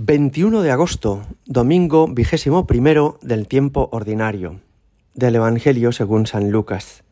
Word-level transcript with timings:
21 0.00 0.62
de 0.62 0.70
agosto, 0.70 1.26
domingo 1.44 2.06
vigésimo 2.06 2.68
primero 2.68 3.18
del 3.20 3.48
tiempo 3.48 3.88
ordinario, 3.90 4.60
del 5.16 5.34
Evangelio 5.34 5.90
según 5.90 6.28
San 6.28 6.52
Lucas. 6.52 7.02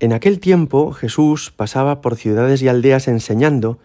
En 0.00 0.12
aquel 0.12 0.38
tiempo 0.38 0.92
Jesús 0.92 1.50
pasaba 1.50 2.02
por 2.02 2.16
ciudades 2.16 2.60
y 2.60 2.68
aldeas 2.68 3.08
enseñando 3.08 3.78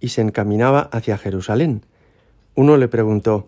y 0.00 0.08
se 0.08 0.22
encaminaba 0.22 0.88
hacia 0.90 1.18
Jerusalén. 1.18 1.84
Uno 2.54 2.78
le 2.78 2.88
preguntó, 2.88 3.46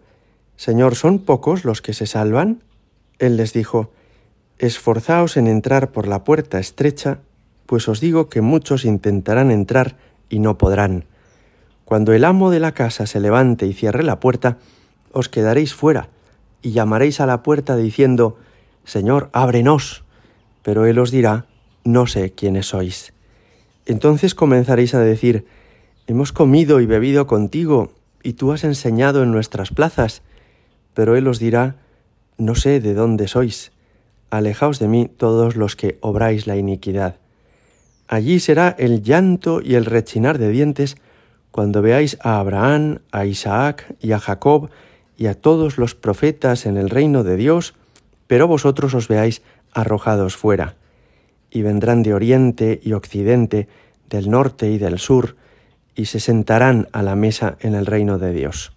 Señor, 0.56 0.94
¿son 0.94 1.20
pocos 1.20 1.64
los 1.64 1.80
que 1.80 1.94
se 1.94 2.06
salvan? 2.06 2.62
Él 3.18 3.38
les 3.38 3.54
dijo, 3.54 3.92
Esforzaos 4.58 5.38
en 5.38 5.46
entrar 5.46 5.90
por 5.90 6.06
la 6.06 6.22
puerta 6.22 6.58
estrecha, 6.58 7.20
pues 7.64 7.88
os 7.88 7.98
digo 7.98 8.28
que 8.28 8.42
muchos 8.42 8.84
intentarán 8.84 9.50
entrar 9.50 9.96
y 10.28 10.38
no 10.38 10.58
podrán. 10.58 11.06
Cuando 11.84 12.12
el 12.12 12.24
amo 12.24 12.50
de 12.50 12.60
la 12.60 12.72
casa 12.72 13.06
se 13.06 13.20
levante 13.20 13.66
y 13.66 13.72
cierre 13.72 14.02
la 14.02 14.20
puerta, 14.20 14.58
os 15.12 15.28
quedaréis 15.28 15.74
fuera 15.74 16.08
y 16.62 16.72
llamaréis 16.72 17.20
a 17.20 17.26
la 17.26 17.42
puerta 17.42 17.76
diciendo, 17.76 18.38
Señor, 18.84 19.28
ábrenos. 19.32 20.04
Pero 20.62 20.86
él 20.86 20.98
os 20.98 21.10
dirá, 21.10 21.46
no 21.84 22.06
sé 22.06 22.32
quiénes 22.32 22.68
sois. 22.68 23.12
Entonces 23.84 24.34
comenzaréis 24.34 24.94
a 24.94 25.00
decir, 25.00 25.46
hemos 26.06 26.32
comido 26.32 26.80
y 26.80 26.86
bebido 26.86 27.26
contigo, 27.26 27.92
y 28.22 28.32
tú 28.32 28.52
has 28.52 28.64
enseñado 28.64 29.22
en 29.22 29.30
nuestras 29.30 29.70
plazas. 29.70 30.22
Pero 30.94 31.16
él 31.16 31.28
os 31.28 31.38
dirá, 31.38 31.76
no 32.38 32.54
sé 32.54 32.80
de 32.80 32.94
dónde 32.94 33.28
sois. 33.28 33.72
Alejaos 34.30 34.78
de 34.78 34.88
mí 34.88 35.10
todos 35.14 35.56
los 35.56 35.76
que 35.76 35.98
obráis 36.00 36.46
la 36.46 36.56
iniquidad. 36.56 37.16
Allí 38.08 38.40
será 38.40 38.74
el 38.78 39.02
llanto 39.02 39.60
y 39.62 39.74
el 39.74 39.84
rechinar 39.84 40.38
de 40.38 40.48
dientes, 40.48 40.96
cuando 41.54 41.82
veáis 41.82 42.18
a 42.20 42.40
Abraham, 42.40 42.98
a 43.12 43.26
Isaac 43.26 43.94
y 44.00 44.10
a 44.10 44.18
Jacob 44.18 44.70
y 45.16 45.26
a 45.26 45.34
todos 45.40 45.78
los 45.78 45.94
profetas 45.94 46.66
en 46.66 46.76
el 46.76 46.90
reino 46.90 47.22
de 47.22 47.36
Dios, 47.36 47.74
pero 48.26 48.48
vosotros 48.48 48.92
os 48.92 49.06
veáis 49.06 49.40
arrojados 49.72 50.36
fuera. 50.36 50.74
Y 51.52 51.62
vendrán 51.62 52.02
de 52.02 52.12
oriente 52.12 52.80
y 52.82 52.92
occidente, 52.92 53.68
del 54.10 54.30
norte 54.30 54.68
y 54.72 54.78
del 54.78 54.98
sur, 54.98 55.36
y 55.94 56.06
se 56.06 56.18
sentarán 56.18 56.88
a 56.90 57.04
la 57.04 57.14
mesa 57.14 57.56
en 57.60 57.76
el 57.76 57.86
reino 57.86 58.18
de 58.18 58.32
Dios. 58.32 58.72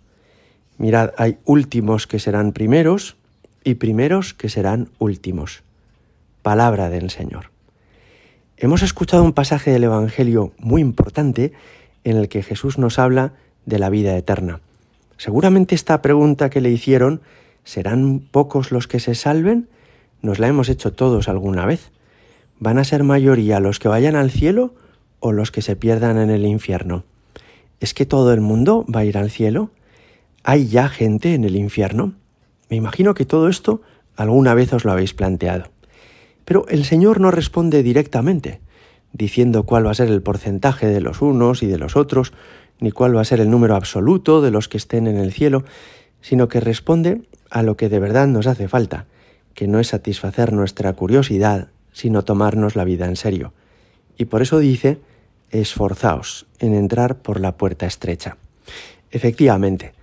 Mirad, 0.77 1.13
hay 1.17 1.39
últimos 1.45 2.05
que 2.05 2.19
serán 2.19 2.51
primeros 2.51 3.17
y 3.63 3.73
primeros 3.73 4.35
que 4.35 4.49
serán 4.49 4.91
últimos. 4.99 5.63
Palabra 6.43 6.91
del 6.91 7.09
Señor. 7.09 7.49
Hemos 8.55 8.83
escuchado 8.83 9.23
un 9.23 9.33
pasaje 9.33 9.71
del 9.71 9.85
Evangelio 9.85 10.53
muy 10.59 10.81
importante 10.81 11.53
en 12.09 12.15
el 12.15 12.29
que 12.29 12.41
Jesús 12.41 12.77
nos 12.77 12.99
habla 12.99 13.33
de 13.65 13.79
la 13.79 13.89
vida 13.89 14.15
eterna. 14.15 14.61
Seguramente 15.17 15.75
esta 15.75 16.01
pregunta 16.01 16.49
que 16.49 16.61
le 16.61 16.71
hicieron, 16.71 17.21
¿serán 17.65 18.19
pocos 18.19 18.71
los 18.71 18.87
que 18.87 19.01
se 19.01 19.13
salven? 19.13 19.67
Nos 20.21 20.39
la 20.39 20.47
hemos 20.47 20.69
hecho 20.69 20.93
todos 20.93 21.27
alguna 21.27 21.65
vez. 21.65 21.91
¿Van 22.59 22.77
a 22.77 22.85
ser 22.85 23.03
mayoría 23.03 23.59
los 23.59 23.79
que 23.79 23.89
vayan 23.89 24.15
al 24.15 24.31
cielo 24.31 24.73
o 25.19 25.33
los 25.33 25.51
que 25.51 25.61
se 25.61 25.75
pierdan 25.75 26.17
en 26.17 26.29
el 26.29 26.45
infierno? 26.45 27.03
¿Es 27.81 27.93
que 27.93 28.05
todo 28.05 28.31
el 28.31 28.39
mundo 28.39 28.85
va 28.93 29.01
a 29.01 29.05
ir 29.05 29.17
al 29.17 29.29
cielo? 29.29 29.71
¿Hay 30.43 30.67
ya 30.67 30.87
gente 30.87 31.33
en 31.33 31.43
el 31.43 31.57
infierno? 31.57 32.13
Me 32.69 32.77
imagino 32.77 33.15
que 33.15 33.25
todo 33.25 33.49
esto 33.49 33.81
alguna 34.15 34.53
vez 34.53 34.71
os 34.71 34.85
lo 34.85 34.93
habéis 34.93 35.13
planteado. 35.13 35.65
Pero 36.45 36.65
el 36.69 36.85
Señor 36.85 37.19
no 37.19 37.31
responde 37.31 37.83
directamente 37.83 38.61
diciendo 39.13 39.63
cuál 39.63 39.85
va 39.85 39.91
a 39.91 39.95
ser 39.95 40.09
el 40.09 40.21
porcentaje 40.21 40.87
de 40.87 41.01
los 41.01 41.21
unos 41.21 41.63
y 41.63 41.67
de 41.67 41.77
los 41.77 41.95
otros, 41.95 42.33
ni 42.79 42.91
cuál 42.91 43.15
va 43.15 43.21
a 43.21 43.25
ser 43.25 43.39
el 43.39 43.49
número 43.49 43.75
absoluto 43.75 44.41
de 44.41 44.51
los 44.51 44.67
que 44.67 44.77
estén 44.77 45.07
en 45.07 45.17
el 45.17 45.31
cielo, 45.31 45.63
sino 46.21 46.47
que 46.47 46.59
responde 46.59 47.21
a 47.49 47.63
lo 47.63 47.77
que 47.77 47.89
de 47.89 47.99
verdad 47.99 48.27
nos 48.27 48.47
hace 48.47 48.67
falta, 48.67 49.05
que 49.53 49.67
no 49.67 49.79
es 49.79 49.87
satisfacer 49.87 50.53
nuestra 50.53 50.93
curiosidad, 50.93 51.69
sino 51.91 52.23
tomarnos 52.23 52.75
la 52.75 52.83
vida 52.83 53.07
en 53.07 53.15
serio. 53.15 53.53
Y 54.17 54.25
por 54.25 54.41
eso 54.41 54.59
dice, 54.59 54.99
esforzaos 55.49 56.45
en 56.59 56.73
entrar 56.73 57.17
por 57.17 57.39
la 57.39 57.57
puerta 57.57 57.85
estrecha. 57.85 58.37
Efectivamente, 59.11 59.93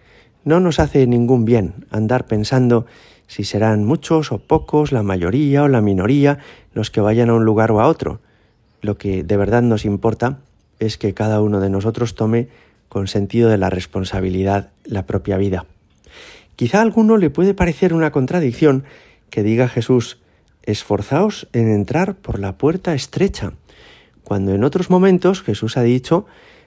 no 0.44 0.60
nos 0.60 0.80
hace 0.80 1.06
ningún 1.06 1.44
bien 1.44 1.86
andar 1.90 2.26
pensando 2.26 2.86
si 3.26 3.44
serán 3.44 3.84
muchos 3.84 4.32
o 4.32 4.38
pocos, 4.38 4.92
la 4.92 5.02
mayoría 5.02 5.62
o 5.62 5.68
la 5.68 5.80
minoría, 5.80 6.38
los 6.72 6.90
que 6.90 7.00
vayan 7.00 7.30
a 7.30 7.34
un 7.34 7.44
lugar 7.44 7.70
o 7.70 7.80
a 7.80 7.86
otro, 7.86 8.20
lo 8.84 8.98
que 8.98 9.24
de 9.24 9.36
verdad 9.36 9.62
nos 9.62 9.84
importa 9.84 10.40
es 10.78 10.98
que 10.98 11.14
cada 11.14 11.40
uno 11.40 11.60
de 11.60 11.70
nosotros 11.70 12.14
tome 12.14 12.48
con 12.88 13.08
sentido 13.08 13.48
de 13.48 13.56
la 13.56 13.70
responsabilidad 13.70 14.70
la 14.84 15.06
propia 15.06 15.38
vida. 15.38 15.64
Quizá 16.56 16.78
a 16.78 16.82
alguno 16.82 17.16
le 17.16 17.30
puede 17.30 17.54
parecer 17.54 17.94
una 17.94 18.12
contradicción 18.12 18.84
que 19.30 19.42
diga 19.42 19.68
Jesús, 19.68 20.18
esforzaos 20.62 21.48
en 21.52 21.68
entrar 21.68 22.14
por 22.14 22.38
la 22.38 22.58
puerta 22.58 22.94
estrecha, 22.94 23.54
cuando 24.22 24.54
en 24.54 24.64
otros 24.64 24.90
momentos 24.90 25.42
Jesús 25.42 25.76
ha 25.76 25.82
dicho, 25.82 26.26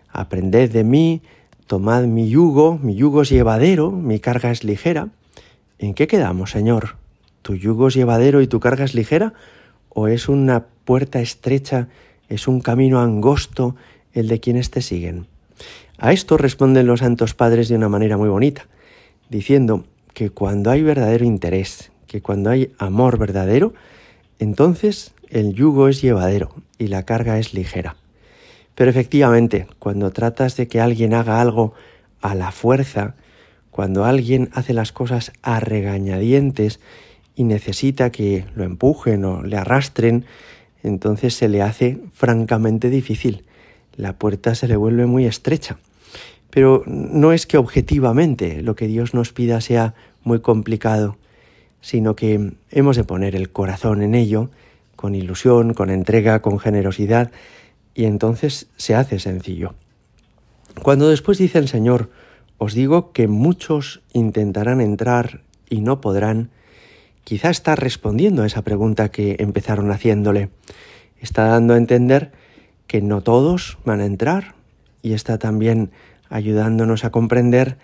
aprended 0.10 0.72
de 0.72 0.84
mí, 0.84 1.22
tomad 1.68 2.04
mi 2.06 2.30
yugo, 2.30 2.80
mi 2.82 2.96
yugo 2.96 3.22
es 3.22 3.30
llevadero, 3.30 3.92
mi 3.92 4.20
carga 4.20 4.52
es 4.52 4.64
ligera. 4.64 5.10
¿En 5.80 5.94
qué 5.94 6.08
quedamos, 6.08 6.52
Señor? 6.52 6.98
¿Tu 7.44 7.56
yugo 7.56 7.88
es 7.88 7.94
llevadero 7.94 8.42
y 8.42 8.48
tu 8.48 8.60
carga 8.60 8.86
es 8.86 8.96
ligera? 8.96 9.34
¿O 9.90 10.08
es 10.08 10.28
una 10.28 10.66
puerta 10.84 11.20
estrecha 11.20 11.88
es 12.30 12.48
un 12.48 12.62
camino 12.62 13.02
angosto 13.02 13.76
el 14.14 14.28
de 14.28 14.40
quienes 14.40 14.72
te 14.72 14.82
siguen. 14.82 15.28
A 15.98 16.12
esto 16.14 16.38
responden 16.38 16.88
los 16.88 17.00
santos 17.00 17.34
padres 17.34 17.70
de 17.70 17.76
una 17.76 17.90
manera 17.90 18.18
muy 18.18 18.30
bonita, 18.30 18.68
diciendo 19.30 19.86
que 20.14 20.30
cuando 20.30 20.72
hay 20.72 20.84
verdadero 20.84 21.26
interés, 21.26 21.92
que 22.08 22.22
cuando 22.22 22.50
hay 22.50 22.72
amor 22.78 23.18
verdadero, 23.18 23.74
entonces 24.40 25.14
el 25.30 25.54
yugo 25.54 25.88
es 25.88 26.02
llevadero 26.02 26.54
y 26.78 26.88
la 26.88 27.04
carga 27.04 27.40
es 27.40 27.54
ligera. 27.54 27.96
Pero 28.76 28.92
efectivamente, 28.92 29.68
cuando 29.80 30.12
tratas 30.12 30.56
de 30.56 30.68
que 30.68 30.80
alguien 30.80 31.14
haga 31.14 31.42
algo 31.42 31.74
a 32.22 32.36
la 32.36 32.52
fuerza, 32.52 33.16
cuando 33.72 34.06
alguien 34.06 34.50
hace 34.54 34.74
las 34.74 34.92
cosas 34.92 35.32
a 35.42 35.60
regañadientes 35.60 36.80
y 37.36 37.44
necesita 37.44 38.12
que 38.12 38.46
lo 38.56 38.64
empujen 38.64 39.26
o 39.26 39.44
le 39.44 39.58
arrastren, 39.58 40.26
entonces 40.88 41.34
se 41.34 41.50
le 41.50 41.62
hace 41.62 42.00
francamente 42.14 42.90
difícil. 42.90 43.44
La 43.96 44.14
puerta 44.14 44.56
se 44.56 44.68
le 44.68 44.76
vuelve 44.76 45.06
muy 45.06 45.26
estrecha. 45.26 45.78
Pero 46.50 46.84
no 46.86 47.34
es 47.34 47.46
que 47.46 47.58
objetivamente 47.58 48.62
lo 48.62 48.76
que 48.76 48.88
Dios 48.88 49.14
nos 49.14 49.34
pida 49.34 49.62
sea 49.62 49.94
muy 50.24 50.40
complicado, 50.40 51.18
sino 51.82 52.16
que 52.16 52.54
hemos 52.72 52.96
de 52.96 53.04
poner 53.04 53.36
el 53.36 53.52
corazón 53.52 54.02
en 54.02 54.16
ello, 54.16 54.50
con 54.96 55.14
ilusión, 55.16 55.74
con 55.74 55.90
entrega, 55.90 56.42
con 56.42 56.60
generosidad, 56.60 57.32
y 57.94 58.06
entonces 58.06 58.68
se 58.78 58.96
hace 58.96 59.20
sencillo. 59.20 59.74
Cuando 60.84 61.10
después 61.10 61.38
dice 61.38 61.60
el 61.60 61.68
Señor, 61.68 62.10
os 62.58 62.74
digo 62.74 63.12
que 63.12 63.28
muchos 63.28 64.02
intentarán 64.14 64.82
entrar 64.82 65.42
y 65.70 65.82
no 65.82 66.02
podrán, 66.02 66.50
quizá 67.28 67.50
está 67.50 67.76
respondiendo 67.76 68.44
a 68.44 68.46
esa 68.46 68.62
pregunta 68.62 69.12
que 69.12 69.36
empezaron 69.40 69.92
haciéndole. 69.92 70.48
Está 71.20 71.44
dando 71.44 71.74
a 71.74 71.78
entender 71.78 72.32
que 72.88 73.02
no 73.02 73.22
todos 73.22 73.80
van 73.84 74.00
a 74.00 74.06
entrar 74.06 74.56
y 75.02 75.12
está 75.12 75.38
también 75.38 75.92
ayudándonos 76.30 77.04
a 77.04 77.10
comprender 77.10 77.80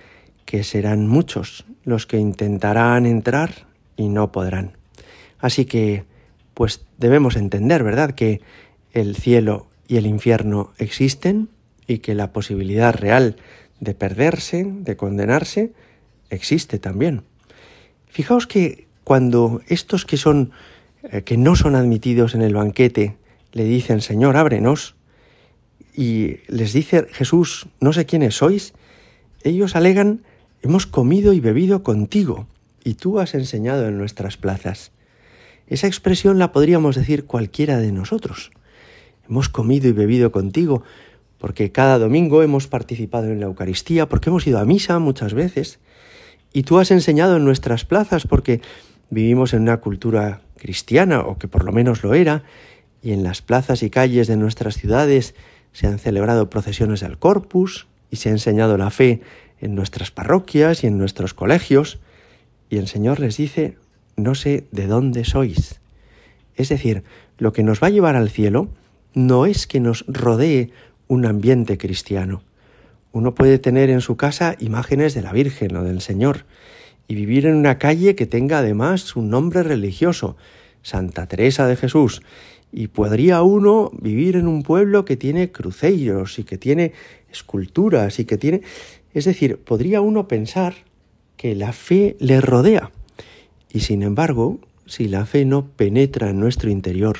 que 0.45 0.63
serán 0.63 1.07
muchos 1.07 1.65
los 1.83 2.07
que 2.07 2.19
intentarán 2.19 3.05
entrar 3.05 3.67
y 3.97 4.07
no 4.07 4.31
podrán. 4.31 4.77
Así 5.39 5.65
que, 5.65 6.05
pues 6.53 6.85
debemos 6.97 7.35
entender, 7.35 7.83
¿verdad?, 7.83 8.11
que 8.11 8.39
el 8.93 9.13
cielo 9.13 9.67
y 9.89 9.97
el 9.97 10.05
infierno 10.05 10.71
existen 10.77 11.49
y 11.85 11.97
que 11.97 12.15
la 12.15 12.31
posibilidad 12.31 12.93
real 12.93 13.35
de 13.81 13.93
perderse, 13.93 14.63
de 14.65 14.95
condenarse, 14.95 15.73
existe 16.29 16.79
también. 16.79 17.23
Fijaos 18.07 18.47
que 18.47 18.87
cuando 19.03 19.61
estos 19.67 20.05
que 20.05 20.17
son 20.17 20.51
eh, 21.03 21.23
que 21.23 21.37
no 21.37 21.55
son 21.55 21.75
admitidos 21.75 22.33
en 22.33 22.41
el 22.41 22.55
banquete 22.55 23.17
le 23.51 23.65
dicen, 23.65 24.01
Señor, 24.01 24.37
ábrenos, 24.37 24.95
y 25.95 26.37
les 26.47 26.73
dice 26.73 27.05
Jesús, 27.11 27.67
no 27.79 27.93
sé 27.93 28.05
quiénes 28.05 28.37
sois, 28.37 28.73
ellos 29.43 29.75
alegan, 29.75 30.23
hemos 30.61 30.87
comido 30.87 31.33
y 31.33 31.39
bebido 31.39 31.83
contigo, 31.83 32.47
y 32.83 32.95
tú 32.95 33.19
has 33.19 33.35
enseñado 33.35 33.87
en 33.87 33.97
nuestras 33.97 34.37
plazas. 34.37 34.91
Esa 35.67 35.87
expresión 35.87 36.39
la 36.39 36.51
podríamos 36.51 36.95
decir 36.95 37.25
cualquiera 37.25 37.77
de 37.77 37.91
nosotros. 37.91 38.51
Hemos 39.29 39.49
comido 39.49 39.87
y 39.87 39.91
bebido 39.91 40.31
contigo, 40.31 40.83
porque 41.37 41.71
cada 41.71 41.99
domingo 41.99 42.41
hemos 42.41 42.67
participado 42.67 43.27
en 43.27 43.39
la 43.39 43.45
Eucaristía, 43.45 44.09
porque 44.09 44.29
hemos 44.29 44.47
ido 44.47 44.59
a 44.59 44.65
misa 44.65 44.97
muchas 44.99 45.33
veces, 45.33 45.79
y 46.53 46.63
tú 46.63 46.79
has 46.79 46.91
enseñado 46.91 47.37
en 47.37 47.45
nuestras 47.45 47.85
plazas, 47.85 48.25
porque 48.25 48.61
vivimos 49.13 49.53
en 49.53 49.63
una 49.63 49.77
cultura 49.77 50.41
cristiana, 50.57 51.21
o 51.21 51.37
que 51.37 51.47
por 51.47 51.63
lo 51.63 51.71
menos 51.71 52.03
lo 52.03 52.13
era, 52.13 52.43
y 53.01 53.11
en 53.11 53.23
las 53.23 53.41
plazas 53.41 53.83
y 53.83 53.89
calles 53.89 54.27
de 54.27 54.37
nuestras 54.37 54.75
ciudades 54.75 55.35
se 55.71 55.87
han 55.87 55.99
celebrado 55.99 56.49
procesiones 56.49 57.01
del 57.01 57.17
Corpus 57.17 57.87
y 58.09 58.17
se 58.17 58.29
ha 58.29 58.31
enseñado 58.31 58.77
la 58.77 58.89
fe 58.89 59.21
en 59.59 59.75
nuestras 59.75 60.11
parroquias 60.11 60.83
y 60.83 60.87
en 60.87 60.97
nuestros 60.97 61.33
colegios, 61.33 61.99
y 62.69 62.77
el 62.77 62.87
Señor 62.87 63.19
les 63.19 63.37
dice, 63.37 63.77
no 64.15 64.35
sé 64.35 64.65
de 64.71 64.87
dónde 64.87 65.25
sois. 65.25 65.79
Es 66.55 66.69
decir, 66.69 67.03
lo 67.37 67.53
que 67.53 67.63
nos 67.63 67.81
va 67.81 67.87
a 67.87 67.91
llevar 67.91 68.15
al 68.15 68.29
cielo 68.29 68.69
no 69.13 69.45
es 69.45 69.67
que 69.67 69.79
nos 69.79 70.05
rodee 70.07 70.71
un 71.07 71.25
ambiente 71.25 71.77
cristiano. 71.77 72.43
Uno 73.11 73.35
puede 73.35 73.59
tener 73.59 73.89
en 73.89 74.01
su 74.01 74.17
casa 74.17 74.55
imágenes 74.59 75.13
de 75.13 75.21
la 75.21 75.33
Virgen 75.33 75.75
o 75.75 75.83
del 75.83 76.01
Señor 76.01 76.45
y 77.07 77.15
vivir 77.15 77.45
en 77.45 77.55
una 77.55 77.77
calle 77.77 78.15
que 78.15 78.25
tenga 78.25 78.59
además 78.59 79.15
un 79.15 79.29
nombre 79.29 79.63
religioso, 79.63 80.37
Santa 80.81 81.27
Teresa 81.27 81.67
de 81.67 81.75
Jesús, 81.75 82.21
y 82.71 82.87
podría 82.87 83.43
uno 83.43 83.91
vivir 83.99 84.35
en 84.35 84.47
un 84.47 84.63
pueblo 84.63 85.05
que 85.05 85.15
tiene 85.15 85.51
cruceros 85.51 86.39
y 86.39 86.43
que 86.43 86.57
tiene 86.57 86.93
esculturas 87.31 88.19
y 88.19 88.25
que 88.25 88.37
tiene... 88.37 88.61
Es 89.13 89.25
decir, 89.25 89.57
podría 89.57 90.01
uno 90.01 90.27
pensar 90.27 90.73
que 91.37 91.53
la 91.53 91.71
fe 91.71 92.15
le 92.19 92.41
rodea. 92.41 92.91
Y 93.71 93.81
sin 93.81 94.01
embargo, 94.01 94.59
si 94.87 95.07
la 95.07 95.25
fe 95.25 95.45
no 95.45 95.67
penetra 95.67 96.31
en 96.31 96.39
nuestro 96.39 96.71
interior, 96.71 97.17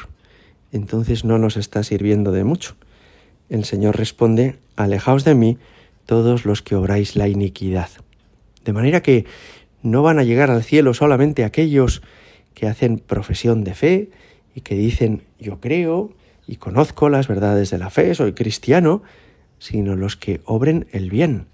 entonces 0.71 1.24
no 1.24 1.38
nos 1.38 1.56
está 1.56 1.83
sirviendo 1.83 2.31
de 2.31 2.44
mucho. 2.44 2.75
El 3.50 3.63
Señor 3.63 3.95
responde, 3.95 4.56
alejaos 4.75 5.24
de 5.24 5.35
mí 5.35 5.57
todos 6.07 6.45
los 6.45 6.63
que 6.63 6.75
obráis 6.75 7.15
la 7.15 7.27
iniquidad. 7.27 7.89
De 8.65 8.74
manera 8.74 9.01
que 9.01 9.25
no 9.83 10.01
van 10.01 10.18
a 10.18 10.24
llegar 10.24 10.50
al 10.50 10.63
cielo 10.63 10.94
solamente 10.94 11.44
aquellos 11.44 12.01
que 12.53 12.68
hacen 12.68 12.97
profesión 12.97 13.63
de 13.63 13.75
fe 13.75 14.09
y 14.56 14.62
que 14.62 14.75
dicen 14.75 15.24
yo 15.39 15.59
creo 15.59 16.12
y 16.47 16.56
conozco 16.56 17.09
las 17.09 17.27
verdades 17.27 17.69
de 17.69 17.77
la 17.77 17.89
fe, 17.89 18.15
soy 18.15 18.33
cristiano, 18.33 19.03
sino 19.59 19.95
los 19.95 20.18
que 20.18 20.41
obren 20.45 20.88
el 20.91 21.09
bien, 21.09 21.45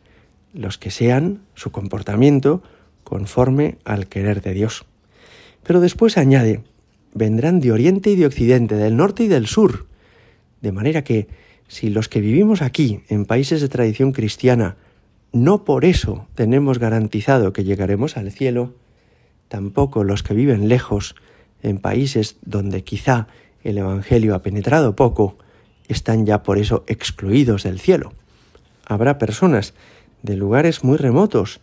los 0.54 0.78
que 0.78 0.92
sean 0.92 1.42
su 1.54 1.72
comportamiento 1.72 2.64
conforme 3.04 3.78
al 3.84 4.08
querer 4.08 4.42
de 4.42 4.54
Dios. 4.54 4.86
Pero 5.64 5.80
después 5.80 6.18
añade, 6.18 6.62
vendrán 7.14 7.60
de 7.60 7.72
oriente 7.72 8.12
y 8.12 8.16
de 8.16 8.26
occidente, 8.26 8.76
del 8.76 8.98
norte 8.98 9.24
y 9.24 9.28
del 9.28 9.48
sur, 9.48 9.86
de 10.62 10.72
manera 10.72 11.04
que 11.04 11.28
si 11.68 11.90
los 11.90 12.10
que 12.10 12.22
vivimos 12.22 12.62
aquí, 12.62 13.02
en 13.10 13.26
países 13.26 13.62
de 13.62 13.70
tradición 13.70 14.12
cristiana, 14.12 14.76
no 15.32 15.64
por 15.64 15.86
eso 15.86 16.28
tenemos 16.36 16.80
garantizado 16.80 17.54
que 17.54 17.64
llegaremos 17.64 18.18
al 18.18 18.32
cielo, 18.32 18.74
tampoco 19.48 20.04
los 20.04 20.24
que 20.24 20.34
viven 20.34 20.70
lejos, 20.70 21.16
en 21.62 21.80
países 21.80 22.38
donde 22.44 22.84
quizá 22.84 23.28
el 23.64 23.78
Evangelio 23.78 24.34
ha 24.34 24.42
penetrado 24.42 24.96
poco, 24.96 25.38
están 25.88 26.26
ya 26.26 26.44
por 26.44 26.58
eso 26.58 26.84
excluidos 26.88 27.64
del 27.64 27.80
cielo. 27.80 28.14
Habrá 28.86 29.18
personas 29.18 29.74
de 30.24 30.36
lugares 30.36 30.84
muy 30.84 30.98
remotos, 30.98 31.60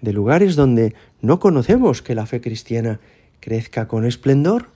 de 0.00 0.12
lugares 0.12 0.56
donde 0.56 0.94
no 1.20 1.40
conocemos 1.40 2.02
que 2.02 2.14
la 2.14 2.26
fe 2.26 2.40
cristiana 2.40 3.00
crezca 3.40 3.88
con 3.88 4.04
esplendor, 4.04 4.68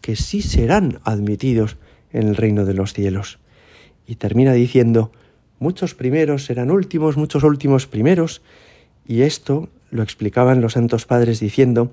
que 0.00 0.16
sí 0.16 0.42
serán 0.42 1.00
admitidos 1.04 1.76
en 2.12 2.28
el 2.28 2.36
reino 2.36 2.64
de 2.64 2.74
los 2.74 2.92
cielos. 2.92 3.38
Y 4.06 4.16
termina 4.16 4.52
diciendo, 4.52 5.12
muchos 5.58 5.94
primeros 5.94 6.44
serán 6.44 6.70
últimos, 6.70 7.16
muchos 7.16 7.42
últimos 7.42 7.86
primeros, 7.86 8.42
y 9.06 9.22
esto 9.22 9.68
lo 9.90 10.02
explicaban 10.02 10.60
los 10.60 10.74
santos 10.74 11.06
padres 11.06 11.40
diciendo 11.40 11.92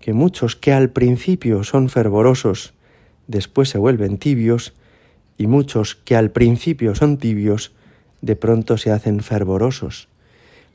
que 0.00 0.12
muchos 0.12 0.56
que 0.56 0.72
al 0.72 0.90
principio 0.90 1.64
son 1.64 1.88
fervorosos, 1.88 2.74
después 3.26 3.68
se 3.68 3.78
vuelven 3.78 4.18
tibios, 4.18 4.72
y 5.38 5.46
muchos 5.46 5.96
que 5.96 6.16
al 6.16 6.30
principio 6.30 6.94
son 6.94 7.18
tibios, 7.18 7.72
de 8.22 8.36
pronto 8.36 8.78
se 8.78 8.90
hacen 8.90 9.20
fervorosos. 9.20 10.08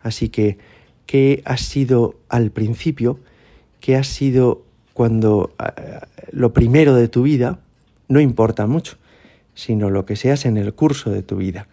Así 0.01 0.29
que, 0.29 0.57
¿qué 1.05 1.41
ha 1.45 1.57
sido 1.57 2.15
al 2.29 2.51
principio? 2.51 3.19
¿Qué 3.79 3.95
ha 3.95 4.03
sido 4.03 4.63
cuando 4.93 5.53
eh, 5.59 5.99
lo 6.31 6.53
primero 6.53 6.95
de 6.95 7.07
tu 7.07 7.23
vida? 7.23 7.59
No 8.07 8.19
importa 8.19 8.67
mucho, 8.67 8.97
sino 9.55 9.89
lo 9.89 10.05
que 10.05 10.15
seas 10.15 10.45
en 10.45 10.57
el 10.57 10.73
curso 10.73 11.09
de 11.09 11.23
tu 11.23 11.37
vida. 11.37 11.67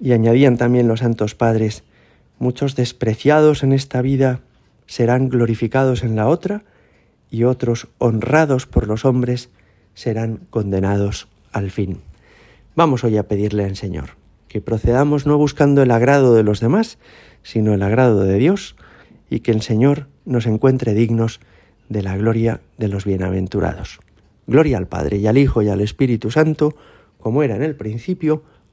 Y 0.00 0.12
añadían 0.12 0.56
también 0.56 0.88
los 0.88 1.00
santos 1.00 1.34
padres, 1.34 1.84
muchos 2.38 2.76
despreciados 2.76 3.62
en 3.62 3.72
esta 3.72 4.02
vida 4.02 4.40
serán 4.86 5.28
glorificados 5.28 6.02
en 6.02 6.16
la 6.16 6.28
otra, 6.28 6.64
y 7.30 7.44
otros 7.44 7.88
honrados 7.98 8.66
por 8.66 8.86
los 8.86 9.04
hombres 9.04 9.50
serán 9.94 10.40
condenados 10.50 11.28
al 11.52 11.70
fin. 11.70 12.00
Vamos 12.74 13.04
hoy 13.04 13.16
a 13.18 13.28
pedirle 13.28 13.64
al 13.64 13.76
Señor 13.76 14.10
que 14.48 14.60
procedamos 14.60 15.26
no 15.26 15.36
buscando 15.36 15.82
el 15.82 15.90
agrado 15.90 16.34
de 16.34 16.42
los 16.42 16.60
demás, 16.60 16.98
sino 17.42 17.74
el 17.74 17.82
agrado 17.82 18.20
de 18.20 18.38
Dios, 18.38 18.76
y 19.30 19.40
que 19.40 19.52
el 19.52 19.62
Señor 19.62 20.08
nos 20.24 20.46
encuentre 20.46 20.94
dignos 20.94 21.40
de 21.88 22.02
la 22.02 22.16
gloria 22.16 22.60
de 22.78 22.88
los 22.88 23.04
bienaventurados. 23.04 24.00
Gloria 24.46 24.78
al 24.78 24.88
Padre 24.88 25.18
y 25.18 25.26
al 25.26 25.36
Hijo 25.36 25.62
y 25.62 25.68
al 25.68 25.82
Espíritu 25.82 26.30
Santo, 26.30 26.74
como 27.18 27.42
era 27.42 27.56
en 27.56 27.62
el 27.62 27.76
principio, 27.76 28.42